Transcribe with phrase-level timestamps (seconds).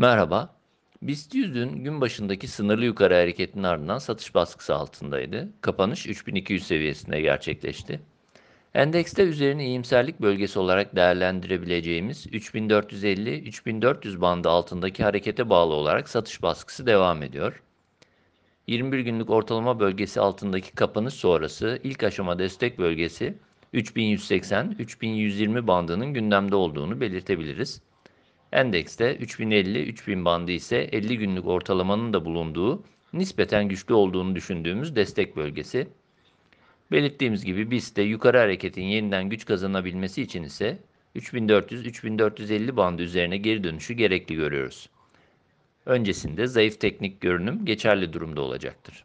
[0.00, 0.54] Merhaba.
[1.02, 5.48] BIST 100 dün gün başındaki sınırlı yukarı hareketinin ardından satış baskısı altındaydı.
[5.60, 8.00] Kapanış 3200 seviyesinde gerçekleşti.
[8.74, 17.22] Endekste üzerini iyimserlik bölgesi olarak değerlendirebileceğimiz 3450-3400 bandı altındaki harekete bağlı olarak satış baskısı devam
[17.22, 17.62] ediyor.
[18.66, 23.34] 21 günlük ortalama bölgesi altındaki kapanış sonrası ilk aşama destek bölgesi
[23.74, 27.82] 3180-3120 bandının gündemde olduğunu belirtebiliriz.
[28.52, 35.88] Endekste 3050-3000 bandı ise 50 günlük ortalamanın da bulunduğu nispeten güçlü olduğunu düşündüğümüz destek bölgesi.
[36.92, 40.78] Belirttiğimiz gibi BIST'te yukarı hareketin yeniden güç kazanabilmesi için ise
[41.16, 44.88] 3400-3450 bandı üzerine geri dönüşü gerekli görüyoruz.
[45.86, 49.04] Öncesinde zayıf teknik görünüm geçerli durumda olacaktır.